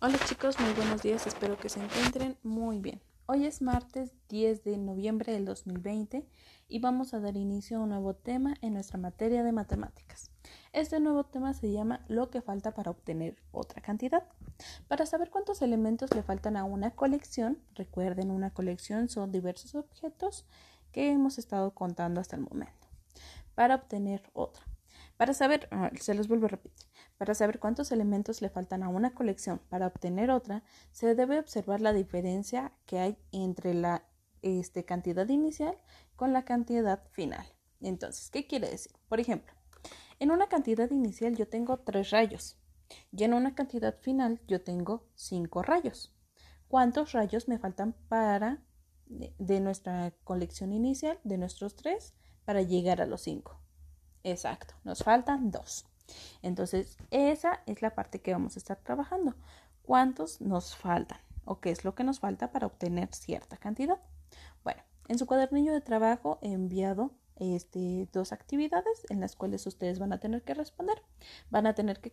Hola 0.00 0.18
chicos, 0.26 0.58
muy 0.60 0.72
buenos 0.74 1.02
días, 1.02 1.26
espero 1.26 1.56
que 1.56 1.68
se 1.68 1.82
encuentren 1.82 2.36
muy 2.42 2.78
bien. 2.78 3.00
Hoy 3.26 3.46
es 3.46 3.62
martes 3.62 4.12
10 4.28 4.64
de 4.64 4.76
noviembre 4.76 5.32
del 5.32 5.44
2020 5.44 6.26
y 6.68 6.78
vamos 6.80 7.14
a 7.14 7.20
dar 7.20 7.36
inicio 7.36 7.78
a 7.78 7.80
un 7.80 7.90
nuevo 7.90 8.14
tema 8.14 8.54
en 8.60 8.74
nuestra 8.74 8.98
materia 8.98 9.44
de 9.44 9.52
matemáticas. 9.52 10.30
Este 10.72 10.98
nuevo 10.98 11.24
tema 11.24 11.54
se 11.54 11.72
llama 11.72 12.04
lo 12.08 12.28
que 12.28 12.42
falta 12.42 12.74
para 12.74 12.90
obtener 12.90 13.36
otra 13.52 13.80
cantidad. 13.80 14.24
Para 14.88 15.06
saber 15.06 15.30
cuántos 15.30 15.62
elementos 15.62 16.12
le 16.14 16.22
faltan 16.22 16.56
a 16.56 16.64
una 16.64 16.90
colección, 16.90 17.58
recuerden 17.74 18.30
una 18.30 18.50
colección 18.50 19.08
son 19.08 19.30
diversos 19.30 19.74
objetos 19.76 20.44
que 20.92 21.12
hemos 21.12 21.38
estado 21.38 21.72
contando 21.72 22.20
hasta 22.20 22.36
el 22.36 22.42
momento. 22.42 22.88
Para 23.54 23.76
obtener 23.76 24.28
otra. 24.32 24.64
Para 25.16 25.32
saber, 25.32 25.68
ah, 25.70 25.90
se 25.98 26.14
los 26.14 26.28
vuelvo 26.28 26.46
a 26.46 26.50
repetir, 26.50 26.88
para 27.18 27.34
saber 27.34 27.58
cuántos 27.58 27.92
elementos 27.92 28.42
le 28.42 28.50
faltan 28.50 28.82
a 28.82 28.88
una 28.88 29.14
colección 29.14 29.60
para 29.68 29.86
obtener 29.86 30.30
otra, 30.30 30.62
se 30.92 31.14
debe 31.14 31.38
observar 31.38 31.80
la 31.80 31.92
diferencia 31.92 32.72
que 32.86 32.98
hay 32.98 33.18
entre 33.32 33.74
la 33.74 34.04
este, 34.42 34.84
cantidad 34.84 35.28
inicial 35.28 35.78
con 36.16 36.32
la 36.32 36.44
cantidad 36.44 37.02
final. 37.12 37.46
Entonces, 37.80 38.30
¿qué 38.30 38.46
quiere 38.46 38.70
decir? 38.70 38.92
Por 39.08 39.20
ejemplo, 39.20 39.52
en 40.18 40.30
una 40.30 40.48
cantidad 40.48 40.90
inicial 40.90 41.36
yo 41.36 41.48
tengo 41.48 41.78
tres 41.78 42.10
rayos 42.10 42.56
y 43.12 43.24
en 43.24 43.34
una 43.34 43.54
cantidad 43.54 43.98
final 44.00 44.40
yo 44.46 44.62
tengo 44.62 45.06
cinco 45.14 45.62
rayos. 45.62 46.14
¿Cuántos 46.68 47.12
rayos 47.12 47.48
me 47.48 47.58
faltan 47.58 47.94
para 48.08 48.62
de 49.06 49.60
nuestra 49.60 50.12
colección 50.24 50.72
inicial, 50.72 51.18
de 51.24 51.38
nuestros 51.38 51.76
tres, 51.76 52.14
para 52.44 52.62
llegar 52.62 53.00
a 53.00 53.06
los 53.06 53.22
cinco? 53.22 53.60
Exacto, 54.22 54.74
nos 54.84 55.02
faltan 55.04 55.50
dos. 55.50 55.86
Entonces, 56.42 56.98
esa 57.10 57.62
es 57.66 57.82
la 57.82 57.94
parte 57.94 58.20
que 58.20 58.32
vamos 58.32 58.56
a 58.56 58.58
estar 58.58 58.78
trabajando. 58.78 59.34
¿Cuántos 59.82 60.40
nos 60.40 60.76
faltan? 60.76 61.18
¿O 61.44 61.60
qué 61.60 61.70
es 61.70 61.84
lo 61.84 61.94
que 61.94 62.04
nos 62.04 62.20
falta 62.20 62.52
para 62.52 62.66
obtener 62.66 63.14
cierta 63.14 63.56
cantidad? 63.56 64.00
Bueno, 64.62 64.82
en 65.08 65.18
su 65.18 65.26
cuadernillo 65.26 65.72
de 65.72 65.80
trabajo 65.80 66.38
he 66.42 66.52
enviado 66.52 67.10
este, 67.36 68.08
dos 68.12 68.32
actividades 68.32 69.06
en 69.10 69.20
las 69.20 69.36
cuales 69.36 69.66
ustedes 69.66 69.98
van 69.98 70.12
a 70.12 70.20
tener 70.20 70.42
que 70.42 70.54
responder. 70.54 71.02
Van 71.50 71.66
a 71.66 71.74
tener 71.74 72.00
que, 72.00 72.12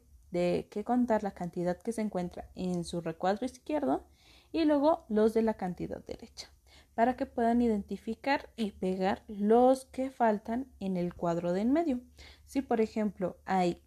que 0.69 0.83
contar 0.83 1.23
la 1.23 1.31
cantidad 1.31 1.77
que 1.77 1.93
se 1.93 2.01
encuentra 2.01 2.49
en 2.55 2.83
su 2.83 3.01
recuadro 3.01 3.45
izquierdo 3.45 4.05
y 4.51 4.65
luego 4.65 5.05
los 5.07 5.33
de 5.33 5.43
la 5.43 5.53
cantidad 5.53 6.03
derecha 6.03 6.49
para 7.01 7.17
que 7.17 7.25
puedan 7.25 7.63
identificar 7.63 8.51
y 8.55 8.73
pegar 8.73 9.23
los 9.27 9.85
que 9.85 10.11
faltan 10.11 10.71
en 10.79 10.97
el 10.97 11.15
cuadro 11.15 11.51
de 11.51 11.61
en 11.61 11.73
medio. 11.73 11.99
Si 12.45 12.61
por 12.61 12.79
ejemplo 12.79 13.37
hay 13.43 13.81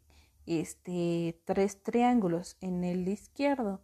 este, 0.46 1.40
tres 1.44 1.80
triángulos 1.84 2.56
en 2.60 2.82
el 2.82 3.06
izquierdo 3.06 3.82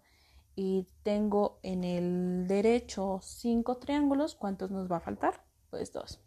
y 0.57 0.89
tengo 1.05 1.61
en 1.63 1.85
el 1.85 2.49
derecho 2.49 3.21
cinco 3.23 3.77
triángulos, 3.77 4.35
¿cuántos 4.35 4.73
nos 4.73 4.91
va 4.91 4.97
a 4.97 5.01
faltar? 5.01 5.45
Pues 5.71 5.93
dos. 5.93 6.19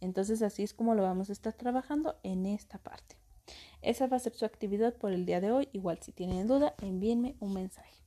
Entonces 0.00 0.40
así 0.40 0.62
es 0.62 0.74
como 0.74 0.94
lo 0.94 1.02
vamos 1.02 1.30
a 1.30 1.32
estar 1.32 1.54
trabajando 1.54 2.20
en 2.22 2.46
esta 2.46 2.78
parte. 2.78 3.16
Esa 3.82 4.06
va 4.06 4.16
a 4.16 4.20
ser 4.20 4.34
su 4.34 4.44
actividad 4.44 4.94
por 4.94 5.12
el 5.12 5.26
día 5.26 5.40
de 5.40 5.50
hoy. 5.50 5.68
Igual 5.72 5.98
si 6.02 6.12
tienen 6.12 6.46
duda, 6.46 6.76
envíenme 6.80 7.34
un 7.40 7.52
mensaje. 7.52 8.03